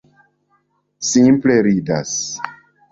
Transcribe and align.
Simple 1.11 1.61
ridas! 1.69 2.13